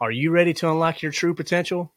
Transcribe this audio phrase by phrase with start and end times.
[0.00, 1.92] Are you ready to unlock your true potential?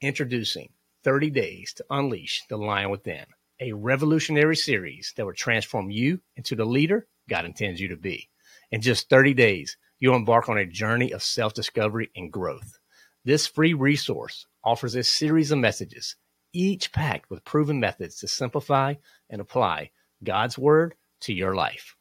[0.00, 0.68] Introducing
[1.02, 3.24] 30 Days to Unleash the Lion Within,
[3.58, 8.28] a revolutionary series that will transform you into the leader God intends you to be.
[8.70, 12.78] In just 30 days, you'll embark on a journey of self discovery and growth.
[13.24, 16.14] This free resource offers a series of messages,
[16.52, 18.94] each packed with proven methods to simplify
[19.28, 19.90] and apply
[20.22, 21.96] God's Word to your life.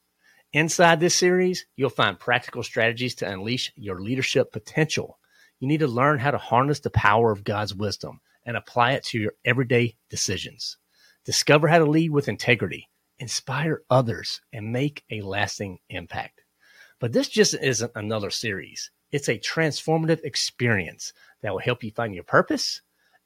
[0.53, 5.18] Inside this series, you'll find practical strategies to unleash your leadership potential
[5.59, 9.03] you need to learn how to harness the power of God's wisdom and apply it
[9.05, 10.77] to your everyday decisions.
[11.25, 16.41] Discover how to lead with integrity, inspire others, and make a lasting impact.
[16.99, 18.91] But this just isn't another series.
[19.11, 22.81] It's a transformative experience that will help you find your purpose,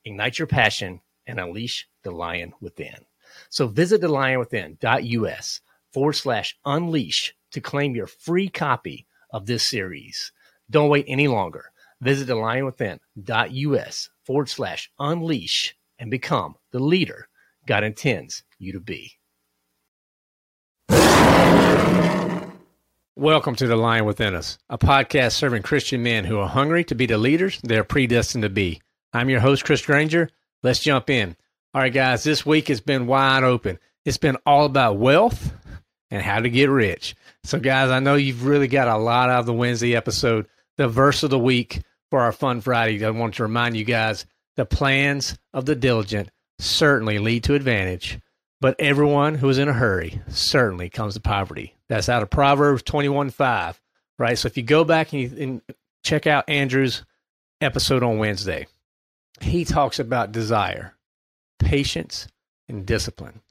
[0.05, 3.05] ignite your passion, and unleash the lion within.
[3.49, 10.31] So visit thelionwithin.us forward slash unleash to claim your free copy of this series.
[10.69, 11.71] Don't wait any longer.
[12.03, 17.29] Visit thelionwithin.us forward slash unleash and become the leader
[17.65, 19.13] God intends you to be.
[23.15, 26.95] Welcome to The Lion Within Us, a podcast serving Christian men who are hungry to
[26.95, 28.81] be the leaders they're predestined to be.
[29.13, 30.29] I'm your host, Chris Granger.
[30.61, 31.37] Let's jump in.
[31.73, 33.79] All right, guys, this week has been wide open.
[34.03, 35.53] It's been all about wealth
[36.11, 37.15] and how to get rich.
[37.45, 40.47] So, guys, I know you've really got a lot out of the Wednesday episode.
[40.75, 41.81] The verse of the week
[42.13, 46.29] for our Fun Friday, I want to remind you guys the plans of the diligent
[46.59, 48.19] certainly lead to advantage,
[48.61, 51.75] but everyone who is in a hurry certainly comes to poverty.
[51.89, 53.81] That's out of Proverbs 21 5,
[54.19, 54.37] right?
[54.37, 55.61] So if you go back and, you, and
[56.03, 57.03] check out Andrew's
[57.61, 58.67] episode on Wednesday,
[59.41, 60.93] he talks about desire,
[61.57, 62.27] patience,
[62.69, 63.41] and discipline.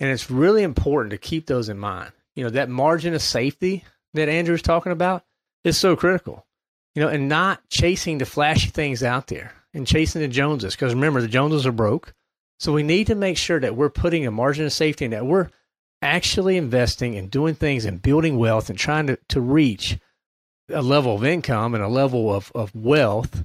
[0.00, 2.10] And it's really important to keep those in mind.
[2.34, 5.22] You know, that margin of safety that Andrew's talking about
[5.62, 6.44] is so critical
[6.94, 10.74] you know, and not chasing the flashy things out there and chasing the Joneses.
[10.74, 12.14] Because remember, the Joneses are broke.
[12.58, 15.26] So we need to make sure that we're putting a margin of safety and that
[15.26, 15.48] we're
[16.02, 19.98] actually investing and doing things and building wealth and trying to, to reach
[20.68, 23.44] a level of income and a level of, of wealth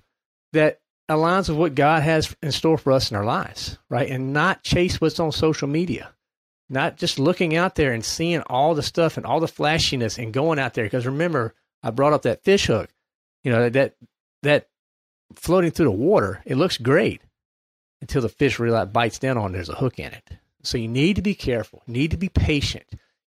[0.53, 4.09] that aligns with what God has in store for us in our lives, right?
[4.09, 6.12] And not chase what's on social media.
[6.69, 10.34] Not just looking out there and seeing all the stuff and all the flashiness and
[10.34, 10.86] going out there.
[10.86, 11.53] Because remember,
[11.84, 12.90] I brought up that fish hook
[13.45, 13.95] you know that
[14.44, 14.67] that
[15.35, 17.22] floating through the water, it looks great
[18.01, 19.51] until the fish really bites down on.
[19.51, 20.29] It, there's a hook in it,
[20.63, 21.81] so you need to be careful.
[21.88, 22.85] You need to be patient.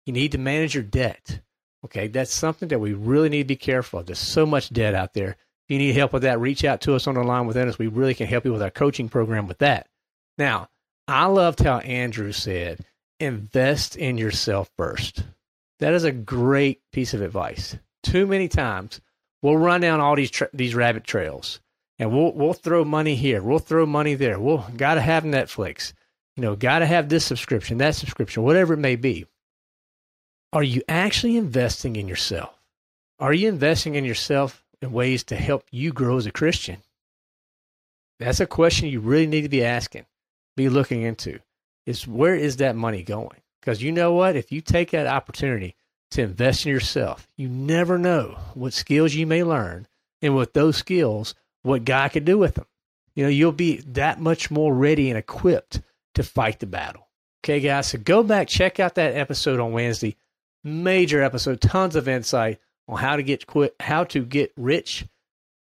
[0.07, 1.41] You need to manage your debt.
[1.85, 4.07] Okay, that's something that we really need to be careful of.
[4.07, 5.37] There's so much debt out there.
[5.67, 7.79] If you need help with that, reach out to us on the lion within us.
[7.79, 9.89] We really can help you with our coaching program with that.
[10.39, 10.69] Now,
[11.07, 12.81] I loved how Andrew said,
[13.21, 15.25] invest in yourself first.
[15.79, 17.77] That is a great piece of advice.
[18.03, 19.01] Too many times
[19.47, 21.61] We'll run down all these tra- these rabbit trails,
[22.01, 24.41] and we'll we'll throw money here, we'll throw money there.
[24.41, 25.93] We'll got to have Netflix,
[26.35, 29.25] you know, got to have this subscription, that subscription, whatever it may be.
[30.53, 32.61] Are you actually investing in yourself?
[33.21, 36.79] Are you investing in yourself in ways to help you grow as a Christian?
[38.19, 40.07] That's a question you really need to be asking,
[40.57, 41.39] be looking into.
[41.87, 43.43] Is where is that money going?
[43.61, 44.35] Because you know what?
[44.35, 45.77] If you take that opportunity
[46.17, 47.29] to invest in yourself.
[47.37, 49.87] You never know what skills you may learn,
[50.21, 52.67] and with those skills, what God could do with them.
[53.15, 55.81] You know, you'll be that much more ready and equipped
[56.15, 57.09] to fight the battle.
[57.45, 60.17] Okay, guys, so go back, check out that episode on Wednesday.
[60.65, 65.07] Major episode, tons of insight on how to get quit, how to get rich,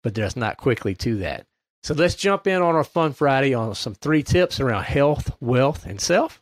[0.04, 1.48] but there's not quickly to that.
[1.84, 5.86] So let's jump in on our Fun Friday on some three tips around health, wealth,
[5.86, 6.42] and self.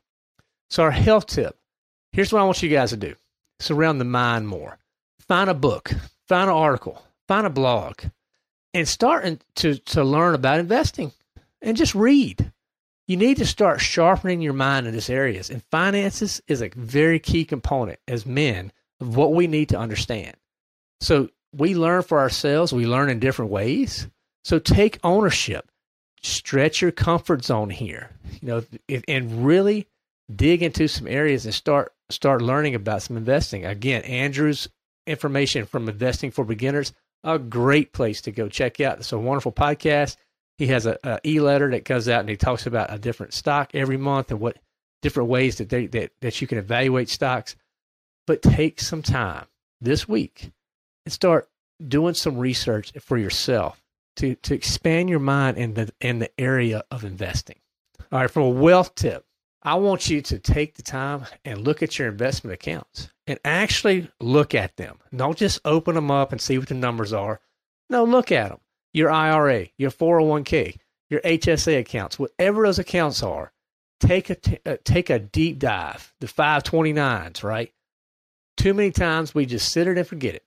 [0.70, 1.58] So, our health tip
[2.12, 3.16] here's what I want you guys to do
[3.60, 4.78] surround the mind more.
[5.28, 5.92] Find a book,
[6.28, 8.02] find an article, find a blog,
[8.74, 9.26] and start
[9.56, 11.12] to, to learn about investing
[11.62, 12.52] and just read.
[13.08, 15.50] You need to start sharpening your mind in these areas.
[15.50, 18.72] And finances is a very key component as men
[19.02, 20.36] of what we need to understand.
[21.02, 24.08] So we learn for ourselves, we learn in different ways.
[24.44, 25.70] So take ownership,
[26.22, 28.64] stretch your comfort zone here, you know,
[29.08, 29.88] and really
[30.34, 33.66] dig into some areas and start start learning about some investing.
[33.66, 34.70] Again, Andrew's
[35.08, 39.00] information from Investing for Beginners, a great place to go check out.
[39.00, 40.18] It's a wonderful podcast.
[40.58, 43.72] He has a, a e-letter that comes out and he talks about a different stock
[43.74, 44.58] every month and what
[45.02, 47.56] different ways that they that, that you can evaluate stocks.
[48.28, 49.46] But take some time
[49.82, 50.52] this week
[51.06, 51.50] and start
[51.86, 53.82] doing some research for yourself
[54.18, 57.60] to, to expand your mind in the in the area of investing.
[58.12, 59.26] All right, from a wealth tip,
[59.62, 64.10] I want you to take the time and look at your investment accounts and actually
[64.22, 65.00] look at them.
[65.16, 67.42] Don't just open them up and see what the numbers are.
[67.90, 68.60] No, look at them.
[68.94, 70.78] your IRA, your 401k,
[71.10, 73.52] your HSA accounts, whatever those accounts are,
[74.00, 76.14] take a t- uh, take a deep dive.
[76.22, 77.74] The 529s, right?
[78.58, 80.46] Too many times we just sit it and forget it.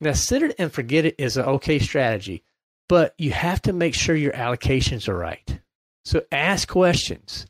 [0.00, 2.42] Now, sit it and forget it is an okay strategy,
[2.88, 5.60] but you have to make sure your allocations are right.
[6.04, 7.46] So ask questions.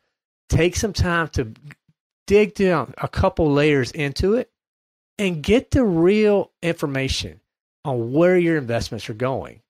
[0.49, 1.53] Take some time to
[2.27, 4.51] dig down a couple layers into it
[5.19, 7.41] and get the real information
[7.85, 9.61] on where your investments are going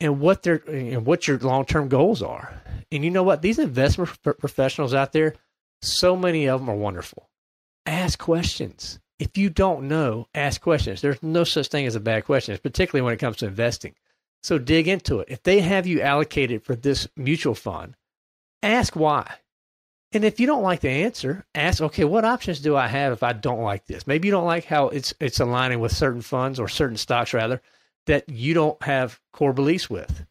[0.00, 2.62] and what their and what your long-term goals are.
[2.90, 3.42] And you know what?
[3.42, 5.34] These investment professionals out there,
[5.80, 7.28] so many of them are wonderful.
[7.86, 8.98] Ask questions.
[9.18, 11.00] If you don't know, ask questions.
[11.00, 13.94] There's no such thing as a bad question, particularly when it comes to investing.
[14.42, 15.28] So dig into it.
[15.30, 17.94] If they have you allocated for this mutual fund,
[18.62, 19.32] ask why.
[20.14, 23.22] And if you don't like the answer, ask, okay, what options do I have if
[23.22, 24.06] I don't like this?
[24.06, 27.62] Maybe you don't like how it's it's aligning with certain funds or certain stocks rather
[28.06, 30.24] that you don't have core beliefs with.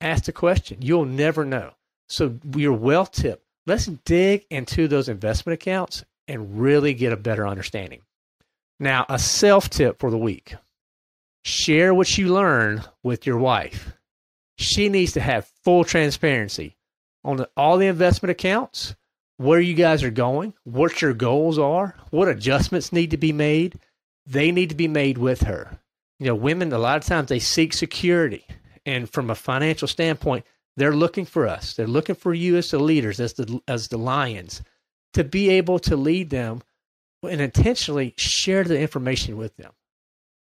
[0.00, 0.78] Ask the question.
[0.80, 1.72] You'll never know.
[2.08, 7.46] So your wealth tip, let's dig into those investment accounts and really get a better
[7.46, 8.02] understanding.
[8.78, 10.54] Now, a self tip for the week.
[11.44, 13.92] Share what you learn with your wife.
[14.56, 16.76] She needs to have full transparency
[17.24, 18.94] on the, all the investment accounts,
[19.36, 23.78] where you guys are going, what your goals are, what adjustments need to be made.
[24.26, 25.78] They need to be made with her.
[26.20, 28.44] You know, women, a lot of times they seek security.
[28.86, 30.44] And from a financial standpoint,
[30.76, 31.74] they're looking for us.
[31.74, 34.62] They're looking for you as the leaders, as the, as the lions,
[35.14, 36.62] to be able to lead them
[37.22, 39.72] and intentionally share the information with them.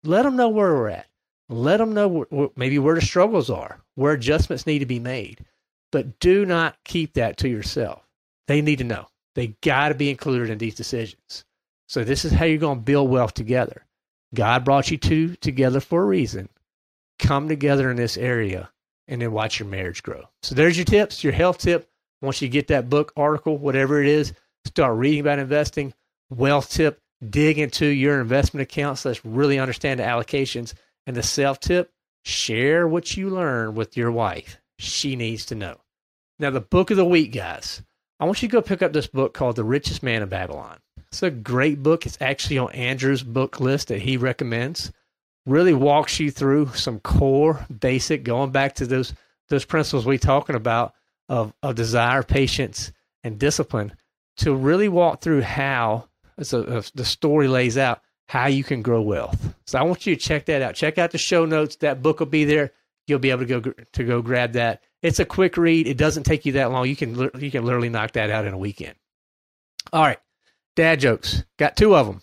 [0.03, 1.07] Let them know where we're at.
[1.49, 5.45] Let them know maybe where the struggles are, where adjustments need to be made
[5.91, 8.07] but do not keep that to yourself.
[8.47, 9.07] They need to know.
[9.35, 11.45] They got to be included in these decisions.
[11.87, 13.85] So this is how you're going to build wealth together.
[14.33, 16.49] God brought you two together for a reason.
[17.19, 18.71] Come together in this area
[19.07, 20.23] and then watch your marriage grow.
[20.41, 21.89] So there's your tips, your health tip.
[22.21, 24.33] Once you get that book, article, whatever it is,
[24.65, 25.93] start reading about investing.
[26.29, 29.03] Wealth tip, dig into your investment accounts.
[29.03, 30.73] Let's really understand the allocations.
[31.07, 31.91] And the self tip,
[32.23, 35.80] share what you learn with your wife she needs to know.
[36.41, 37.83] Now, the book of the week, guys.
[38.19, 40.79] I want you to go pick up this book called The Richest Man in Babylon.
[41.11, 42.07] It's a great book.
[42.07, 44.91] It's actually on Andrew's book list that he recommends.
[45.45, 49.13] Really walks you through some core, basic, going back to those
[49.49, 50.95] those principles we talking about
[51.29, 52.91] of, of desire, patience,
[53.23, 53.93] and discipline
[54.37, 56.07] to really walk through how
[56.41, 59.53] so uh, the story lays out how you can grow wealth.
[59.67, 60.73] So I want you to check that out.
[60.73, 61.75] Check out the show notes.
[61.77, 62.71] That book will be there
[63.07, 64.81] you'll be able to go to go grab that.
[65.01, 65.87] It's a quick read.
[65.87, 66.87] It doesn't take you that long.
[66.87, 68.95] You can you can literally knock that out in a weekend.
[69.91, 70.19] All right,
[70.75, 71.43] dad jokes.
[71.57, 72.21] Got two of them.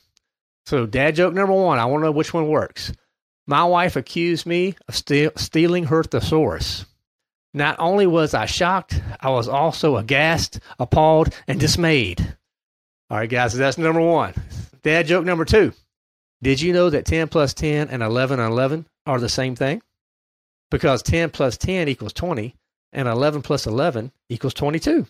[0.67, 1.79] So dad joke number one.
[1.79, 2.93] I want to know which one works.
[3.47, 6.85] My wife accused me of steal, stealing her thesaurus.
[7.55, 12.37] Not only was I shocked, I was also aghast, appalled, and dismayed.
[13.11, 14.35] All right, guys, that's number one.
[14.83, 15.73] Dad joke number two.
[16.43, 19.81] Did you know that 10 plus 10 and 11 and 11 are the same thing?
[20.71, 22.55] because 10 plus 10 equals 20
[22.93, 25.07] and 11 plus 11 equals 22.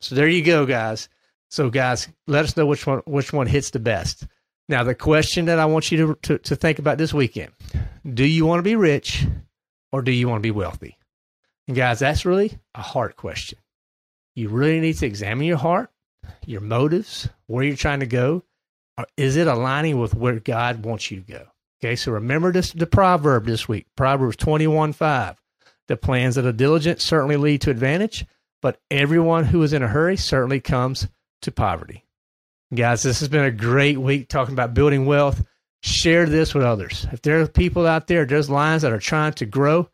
[0.00, 1.08] So there you go, guys.
[1.48, 4.26] So guys, let us know which one which one hits the best.
[4.68, 7.52] Now the question that I want you to, to, to think about this weekend:
[8.12, 9.24] Do you want to be rich,
[9.92, 10.98] or do you want to be wealthy?
[11.68, 13.58] And guys, that's really a hard question.
[14.34, 15.90] You really need to examine your heart,
[16.44, 18.42] your motives, where you're trying to go.
[18.98, 21.46] Or is it aligning with where God wants you to go?
[21.80, 23.86] Okay, so remember this the proverb this week.
[23.96, 25.36] Proverbs 21 5.
[25.88, 28.24] The plans of the diligent certainly lead to advantage,
[28.60, 31.06] but everyone who is in a hurry certainly comes
[31.42, 32.04] to poverty.
[32.74, 35.44] Guys, this has been a great week talking about building wealth.
[35.82, 37.06] Share this with others.
[37.12, 39.88] If there are people out there, there's lines that are trying to grow,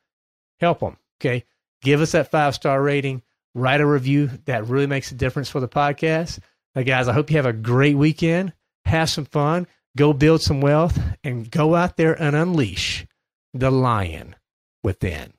[0.58, 0.96] help them.
[1.20, 1.44] Okay.
[1.82, 3.22] Give us that five star rating,
[3.54, 4.30] write a review.
[4.46, 6.38] That really makes a difference for the podcast.
[6.74, 8.54] Now, guys, I hope you have a great weekend.
[8.86, 13.06] Have some fun go build some wealth, and go out there and unleash
[13.52, 14.34] the lion
[14.82, 15.32] within.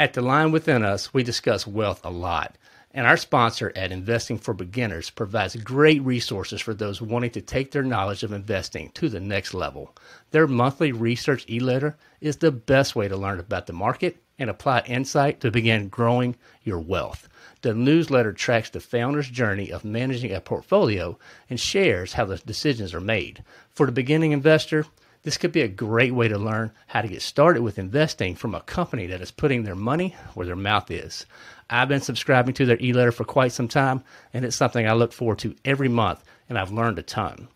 [0.00, 2.56] At the Lion Within Us, we discuss wealth a lot.
[2.94, 7.72] And our sponsor at Investing for Beginners provides great resources for those wanting to take
[7.72, 9.94] their knowledge of investing to the next level.
[10.30, 14.48] Their monthly research e letter is the best way to learn about the market and
[14.48, 17.28] apply insight to begin growing your wealth.
[17.60, 21.18] The newsletter tracks the founder's journey of managing a portfolio
[21.50, 23.44] and shares how the decisions are made.
[23.74, 24.86] For the beginning investor,
[25.22, 28.54] this could be a great way to learn how to get started with investing from
[28.54, 31.26] a company that is putting their money where their mouth is.
[31.68, 34.92] I've been subscribing to their e letter for quite some time, and it's something I
[34.92, 37.48] look forward to every month, and I've learned a ton.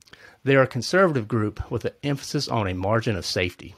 [0.44, 3.74] They are a conservative group with an emphasis on a margin of safety.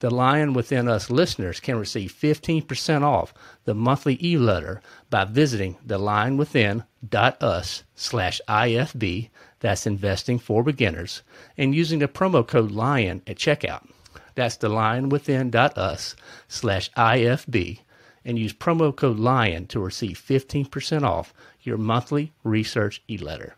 [0.00, 3.32] The Lion Within Us listeners can receive 15% off
[3.64, 11.22] the monthly e-letter by visiting thelionwithin.us slash IFB, that's investing for beginners,
[11.56, 13.88] and using the promo code LION at checkout.
[14.34, 16.16] That's thelionwithin.us
[16.48, 17.78] slash IFB,
[18.24, 21.32] and use promo code LION to receive 15% off
[21.62, 23.54] your monthly research e-letter.